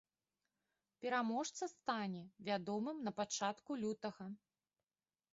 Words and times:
Пераможца 1.03 1.67
стане 1.73 2.23
вядомым 2.47 2.97
на 3.09 3.13
пачатку 3.19 3.71
лютага. 3.83 4.27